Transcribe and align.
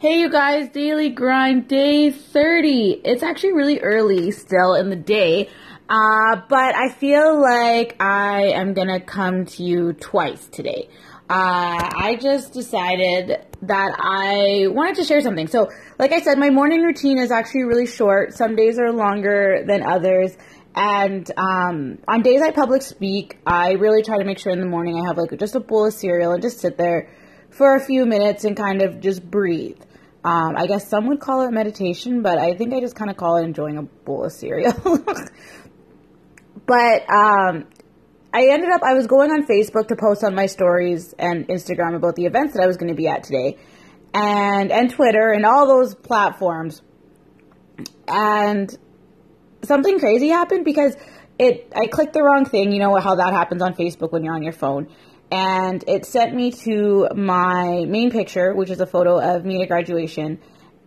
Hey, 0.00 0.20
you 0.20 0.30
guys, 0.30 0.68
daily 0.68 1.10
grind 1.10 1.66
day 1.66 2.12
30. 2.12 3.00
It's 3.04 3.24
actually 3.24 3.54
really 3.54 3.80
early 3.80 4.30
still 4.30 4.76
in 4.76 4.90
the 4.90 4.94
day, 4.94 5.48
uh, 5.88 6.36
but 6.48 6.76
I 6.76 6.88
feel 6.88 7.42
like 7.42 8.00
I 8.00 8.52
am 8.54 8.74
gonna 8.74 9.00
come 9.00 9.44
to 9.46 9.64
you 9.64 9.94
twice 9.94 10.46
today. 10.46 10.88
Uh, 11.28 11.90
I 11.96 12.16
just 12.22 12.52
decided 12.52 13.44
that 13.62 13.96
I 13.98 14.68
wanted 14.68 14.94
to 14.98 15.04
share 15.04 15.20
something. 15.20 15.48
So, 15.48 15.68
like 15.98 16.12
I 16.12 16.20
said, 16.20 16.38
my 16.38 16.50
morning 16.50 16.82
routine 16.82 17.18
is 17.18 17.32
actually 17.32 17.64
really 17.64 17.88
short. 17.88 18.34
Some 18.34 18.54
days 18.54 18.78
are 18.78 18.92
longer 18.92 19.64
than 19.66 19.82
others. 19.82 20.36
And 20.76 21.28
um, 21.36 21.98
on 22.06 22.22
days 22.22 22.40
I 22.40 22.52
public 22.52 22.82
speak, 22.82 23.38
I 23.44 23.72
really 23.72 24.04
try 24.04 24.18
to 24.18 24.24
make 24.24 24.38
sure 24.38 24.52
in 24.52 24.60
the 24.60 24.66
morning 24.66 25.02
I 25.02 25.08
have 25.08 25.18
like 25.18 25.36
just 25.40 25.56
a 25.56 25.60
bowl 25.60 25.86
of 25.86 25.92
cereal 25.92 26.30
and 26.30 26.40
just 26.40 26.60
sit 26.60 26.78
there 26.78 27.10
for 27.50 27.74
a 27.74 27.80
few 27.80 28.06
minutes 28.06 28.44
and 28.44 28.56
kind 28.56 28.82
of 28.82 29.00
just 29.00 29.28
breathe. 29.28 29.78
Um, 30.28 30.56
I 30.58 30.66
guess 30.66 30.86
some 30.86 31.06
would 31.06 31.20
call 31.20 31.46
it 31.46 31.52
meditation, 31.52 32.20
but 32.20 32.36
I 32.36 32.54
think 32.54 32.74
I 32.74 32.80
just 32.80 32.94
kind 32.94 33.10
of 33.10 33.16
call 33.16 33.38
it 33.38 33.44
enjoying 33.44 33.78
a 33.78 33.82
bowl 33.82 34.26
of 34.26 34.32
cereal. 34.32 34.74
but 36.66 37.10
um, 37.10 37.66
I 38.34 38.48
ended 38.50 38.68
up, 38.68 38.82
I 38.82 38.92
was 38.92 39.06
going 39.06 39.30
on 39.30 39.46
Facebook 39.46 39.88
to 39.88 39.96
post 39.96 40.22
on 40.22 40.34
my 40.34 40.44
stories 40.44 41.14
and 41.18 41.48
Instagram 41.48 41.96
about 41.96 42.14
the 42.14 42.26
events 42.26 42.52
that 42.52 42.62
I 42.62 42.66
was 42.66 42.76
going 42.76 42.90
to 42.90 42.94
be 42.94 43.08
at 43.08 43.22
today, 43.22 43.56
and 44.12 44.70
and 44.70 44.90
Twitter 44.90 45.30
and 45.30 45.46
all 45.46 45.66
those 45.66 45.94
platforms. 45.94 46.82
And 48.06 48.76
something 49.62 49.98
crazy 49.98 50.28
happened 50.28 50.66
because 50.66 50.94
it 51.38 51.72
I 51.74 51.86
clicked 51.86 52.12
the 52.12 52.22
wrong 52.22 52.44
thing. 52.44 52.70
You 52.70 52.80
know 52.80 52.94
how 52.96 53.14
that 53.14 53.32
happens 53.32 53.62
on 53.62 53.74
Facebook 53.74 54.12
when 54.12 54.24
you're 54.24 54.34
on 54.34 54.42
your 54.42 54.52
phone 54.52 54.88
and 55.30 55.84
it 55.86 56.06
sent 56.06 56.34
me 56.34 56.52
to 56.52 57.08
my 57.14 57.84
main 57.86 58.10
picture, 58.10 58.54
which 58.54 58.70
is 58.70 58.80
a 58.80 58.86
photo 58.86 59.20
of 59.20 59.44
me 59.44 59.62
at 59.62 59.68
graduation, 59.68 60.40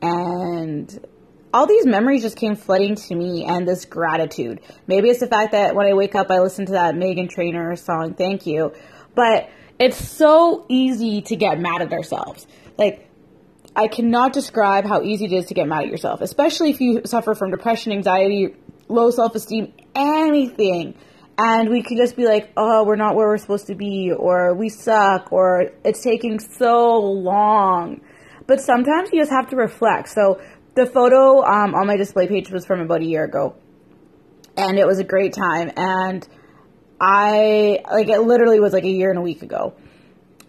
and 0.00 1.06
all 1.52 1.66
these 1.66 1.86
memories 1.86 2.22
just 2.22 2.36
came 2.36 2.54
flooding 2.54 2.94
to 2.94 3.14
me 3.14 3.44
and 3.44 3.66
this 3.66 3.84
gratitude. 3.84 4.60
Maybe 4.86 5.08
it's 5.08 5.20
the 5.20 5.26
fact 5.26 5.52
that 5.52 5.74
when 5.74 5.86
I 5.86 5.94
wake 5.94 6.14
up, 6.14 6.30
I 6.30 6.40
listen 6.40 6.66
to 6.66 6.72
that 6.72 6.94
Meghan 6.94 7.28
Trainor 7.28 7.74
song, 7.76 8.14
Thank 8.14 8.46
You. 8.46 8.72
But 9.14 9.48
it's 9.78 9.96
so 9.96 10.66
easy 10.68 11.22
to 11.22 11.36
get 11.36 11.58
mad 11.58 11.82
at 11.82 11.92
ourselves. 11.92 12.46
Like, 12.76 13.08
I 13.74 13.88
cannot 13.88 14.32
describe 14.32 14.84
how 14.84 15.02
easy 15.02 15.26
it 15.26 15.32
is 15.32 15.46
to 15.46 15.54
get 15.54 15.66
mad 15.66 15.84
at 15.84 15.88
yourself, 15.88 16.20
especially 16.20 16.70
if 16.70 16.80
you 16.80 17.02
suffer 17.04 17.34
from 17.34 17.50
depression, 17.50 17.92
anxiety, 17.92 18.54
low 18.88 19.10
self 19.10 19.34
esteem, 19.34 19.72
anything 19.94 20.94
and 21.38 21.70
we 21.70 21.82
could 21.82 21.96
just 21.96 22.16
be 22.16 22.26
like, 22.26 22.50
oh, 22.56 22.84
we're 22.84 22.96
not 22.96 23.14
where 23.14 23.28
we're 23.28 23.38
supposed 23.38 23.68
to 23.68 23.76
be, 23.76 24.12
or 24.12 24.54
we 24.54 24.68
suck, 24.68 25.32
or 25.32 25.70
it's 25.84 26.02
taking 26.02 26.40
so 26.40 26.98
long. 26.98 28.00
But 28.48 28.60
sometimes 28.60 29.10
you 29.12 29.20
just 29.20 29.30
have 29.30 29.48
to 29.50 29.56
reflect. 29.56 30.08
So 30.08 30.40
the 30.74 30.84
photo 30.84 31.44
um, 31.44 31.76
on 31.76 31.86
my 31.86 31.96
display 31.96 32.26
page 32.26 32.50
was 32.50 32.66
from 32.66 32.80
about 32.80 33.02
a 33.02 33.04
year 33.04 33.24
ago, 33.24 33.54
and 34.56 34.80
it 34.80 34.86
was 34.86 34.98
a 34.98 35.04
great 35.04 35.32
time. 35.32 35.70
And 35.76 36.26
I 37.00 37.82
like 37.88 38.08
it 38.08 38.20
literally 38.20 38.58
was 38.58 38.72
like 38.72 38.84
a 38.84 38.90
year 38.90 39.10
and 39.10 39.18
a 39.18 39.22
week 39.22 39.42
ago. 39.42 39.74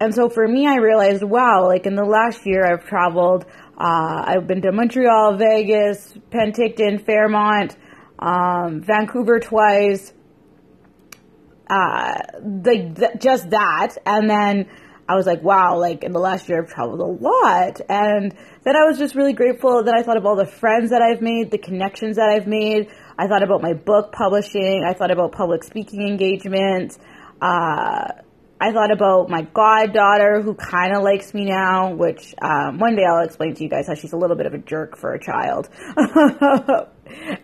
And 0.00 0.14
so 0.14 0.28
for 0.28 0.46
me, 0.46 0.66
I 0.66 0.76
realized, 0.76 1.22
wow, 1.22 1.66
like 1.66 1.86
in 1.86 1.94
the 1.94 2.04
last 2.04 2.44
year, 2.44 2.62
I've 2.66 2.84
traveled. 2.84 3.46
Uh, 3.78 4.22
I've 4.26 4.46
been 4.46 4.60
to 4.62 4.70
Montreal, 4.70 5.38
Vegas, 5.38 6.12
Penticton, 6.30 7.04
Fairmont, 7.06 7.74
um, 8.18 8.82
Vancouver 8.82 9.40
twice, 9.40 10.12
uh, 11.68 12.14
the, 12.40 13.18
just 13.20 13.50
that. 13.50 13.96
And 14.04 14.28
then 14.28 14.68
I 15.08 15.16
was 15.16 15.26
like, 15.26 15.42
wow, 15.42 15.78
like 15.78 16.02
in 16.02 16.12
the 16.12 16.20
last 16.20 16.48
year 16.48 16.62
I've 16.62 16.70
traveled 16.70 17.00
a 17.00 17.04
lot. 17.04 17.80
And 17.88 18.34
then 18.64 18.76
I 18.76 18.84
was 18.84 18.98
just 18.98 19.14
really 19.14 19.32
grateful 19.32 19.84
that 19.84 19.94
I 19.94 20.02
thought 20.02 20.16
of 20.16 20.24
all 20.24 20.36
the 20.36 20.46
friends 20.46 20.90
that 20.90 21.02
I've 21.02 21.20
made, 21.20 21.50
the 21.50 21.58
connections 21.58 22.16
that 22.16 22.28
I've 22.28 22.46
made. 22.46 22.88
I 23.18 23.26
thought 23.26 23.42
about 23.42 23.62
my 23.62 23.74
book 23.74 24.12
publishing. 24.12 24.84
I 24.86 24.94
thought 24.94 25.10
about 25.10 25.32
public 25.32 25.62
speaking 25.64 26.06
engagements. 26.06 26.98
Uh, 27.40 28.08
I 28.60 28.72
thought 28.72 28.92
about 28.92 29.28
my 29.28 29.42
goddaughter 29.42 30.40
who 30.40 30.54
kind 30.54 30.96
of 30.96 31.02
likes 31.02 31.34
me 31.34 31.44
now, 31.44 31.92
which 31.92 32.34
um, 32.40 32.78
one 32.78 32.96
day 32.96 33.02
I'll 33.04 33.24
explain 33.24 33.54
to 33.56 33.62
you 33.62 33.68
guys 33.68 33.88
how 33.88 33.94
she's 33.94 34.12
a 34.12 34.16
little 34.16 34.36
bit 34.36 34.46
of 34.46 34.54
a 34.54 34.58
jerk 34.58 34.96
for 34.96 35.12
a 35.12 35.20
child. 35.20 35.68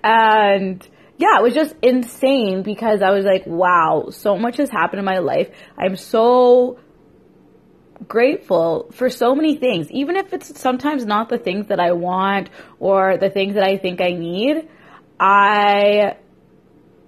and 0.03 0.89
yeah, 1.21 1.37
it 1.39 1.43
was 1.43 1.53
just 1.53 1.75
insane 1.83 2.63
because 2.63 3.03
I 3.03 3.11
was 3.11 3.27
like, 3.27 3.47
wow, 3.47 4.09
so 4.11 4.39
much 4.39 4.57
has 4.57 4.71
happened 4.71 5.01
in 5.01 5.05
my 5.05 5.19
life. 5.19 5.51
I'm 5.77 5.97
so 5.97 6.79
grateful 8.09 8.91
for 8.93 9.11
so 9.11 9.35
many 9.35 9.59
things, 9.59 9.91
even 9.91 10.17
if 10.17 10.33
it's 10.33 10.59
sometimes 10.59 11.05
not 11.05 11.29
the 11.29 11.37
things 11.37 11.67
that 11.67 11.79
I 11.79 11.93
want 11.93 12.49
or 12.79 13.19
the 13.19 13.29
things 13.29 13.53
that 13.53 13.65
I 13.65 13.77
think 13.77 14.01
I 14.01 14.13
need. 14.13 14.67
I 15.21 16.17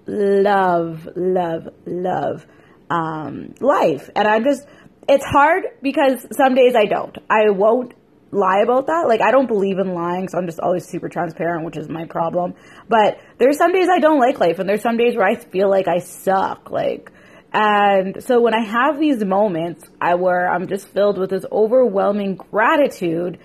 love, 0.05 1.09
love, 1.15 1.69
love 1.87 2.45
um, 2.91 3.55
life. 3.61 4.11
And 4.15 4.27
I'm 4.27 4.43
just, 4.43 4.67
it's 5.09 5.25
hard 5.25 5.63
because 5.81 6.27
some 6.37 6.53
days 6.53 6.75
I 6.75 6.85
don't. 6.85 7.17
I 7.31 7.49
won't 7.49 7.95
lie 8.33 8.61
about 8.63 8.87
that. 8.87 9.07
Like 9.07 9.21
I 9.21 9.31
don't 9.31 9.47
believe 9.47 9.79
in 9.79 9.93
lying, 9.93 10.27
so 10.27 10.37
I'm 10.37 10.45
just 10.45 10.59
always 10.59 10.85
super 10.85 11.09
transparent, 11.09 11.65
which 11.65 11.77
is 11.77 11.89
my 11.89 12.05
problem. 12.05 12.55
But 12.87 13.19
there's 13.37 13.57
some 13.57 13.71
days 13.71 13.87
I 13.89 13.99
don't 13.99 14.19
like 14.19 14.39
life 14.39 14.59
and 14.59 14.67
there's 14.67 14.81
some 14.81 14.97
days 14.97 15.15
where 15.15 15.27
I 15.27 15.35
feel 15.35 15.69
like 15.69 15.87
I 15.87 15.99
suck. 15.99 16.71
Like 16.71 17.11
and 17.53 18.23
so 18.23 18.41
when 18.41 18.53
I 18.53 18.63
have 18.63 18.99
these 18.99 19.23
moments 19.23 19.87
I 20.01 20.15
where 20.15 20.49
I'm 20.49 20.67
just 20.67 20.87
filled 20.87 21.17
with 21.17 21.29
this 21.29 21.45
overwhelming 21.51 22.35
gratitude, 22.35 23.39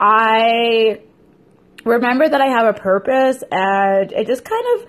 I 0.00 1.00
remember 1.84 2.28
that 2.28 2.40
I 2.40 2.48
have 2.48 2.66
a 2.66 2.78
purpose 2.78 3.42
and 3.50 4.12
it 4.12 4.26
just 4.26 4.44
kind 4.44 4.64
of 4.74 4.86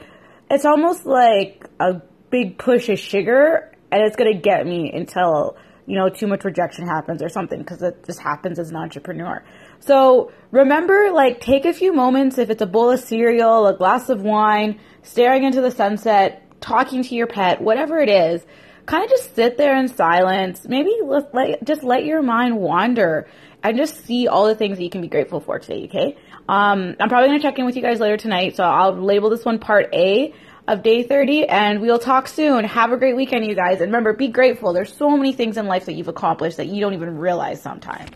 it's 0.51 0.65
almost 0.65 1.05
like 1.05 1.65
a 1.79 2.01
big 2.29 2.57
push 2.57 2.89
of 2.89 2.99
sugar 2.99 3.71
and 3.91 4.03
it's 4.03 4.15
going 4.15 4.33
to 4.33 4.39
get 4.39 4.65
me 4.65 4.91
until 4.93 5.57
you 5.89 5.95
know, 5.95 6.07
too 6.07 6.27
much 6.27 6.45
rejection 6.45 6.85
happens 6.85 7.23
or 7.23 7.29
something 7.29 7.57
because 7.57 7.81
it 7.81 8.05
just 8.05 8.19
happens 8.19 8.59
as 8.59 8.69
an 8.69 8.75
entrepreneur. 8.75 9.43
So 9.79 10.31
remember, 10.51 11.09
like, 11.11 11.41
take 11.41 11.65
a 11.65 11.73
few 11.73 11.93
moments 11.93 12.37
if 12.37 12.51
it's 12.51 12.61
a 12.61 12.67
bowl 12.67 12.91
of 12.91 12.99
cereal, 12.99 13.65
a 13.65 13.75
glass 13.75 14.07
of 14.09 14.21
wine, 14.21 14.79
staring 15.01 15.43
into 15.43 15.61
the 15.61 15.71
sunset, 15.71 16.43
talking 16.61 17.01
to 17.01 17.15
your 17.15 17.25
pet, 17.25 17.59
whatever 17.59 17.97
it 17.97 18.07
is, 18.07 18.45
kind 18.85 19.03
of 19.03 19.09
just 19.09 19.35
sit 19.35 19.57
there 19.57 19.75
in 19.75 19.87
silence. 19.87 20.67
Maybe 20.67 20.95
let, 21.03 21.33
let, 21.33 21.63
just 21.65 21.83
let 21.83 22.05
your 22.05 22.21
mind 22.21 22.57
wander 22.57 23.27
and 23.63 23.77
just 23.77 24.05
see 24.05 24.27
all 24.27 24.47
the 24.47 24.55
things 24.55 24.77
that 24.77 24.83
you 24.83 24.89
can 24.89 25.01
be 25.01 25.07
grateful 25.07 25.39
for 25.39 25.59
today, 25.59 25.85
okay? 25.85 26.17
Um, 26.47 26.95
I'm 26.99 27.09
probably 27.09 27.29
going 27.29 27.39
to 27.39 27.43
check 27.47 27.59
in 27.59 27.65
with 27.65 27.75
you 27.75 27.81
guys 27.81 27.99
later 27.99 28.17
tonight, 28.17 28.55
so 28.55 28.63
I'll 28.63 28.93
label 28.93 29.29
this 29.29 29.45
one 29.45 29.59
part 29.59 29.93
A 29.93 30.33
of 30.67 30.83
day 30.83 31.03
30 31.03 31.47
and 31.47 31.81
we'll 31.81 31.99
talk 31.99 32.27
soon. 32.27 32.63
Have 32.63 32.91
a 32.91 32.97
great 32.97 33.15
weekend, 33.15 33.45
you 33.45 33.55
guys. 33.55 33.81
And 33.81 33.91
remember, 33.91 34.13
be 34.13 34.27
grateful. 34.27 34.71
There's 34.71 34.93
so 34.93 35.09
many 35.09 35.33
things 35.33 35.57
in 35.57 35.65
life 35.65 35.85
that 35.85 35.93
you've 35.93 36.07
accomplished 36.07 36.57
that 36.57 36.67
you 36.67 36.79
don't 36.79 36.93
even 36.93 37.17
realize 37.17 37.61
sometimes. 37.61 38.11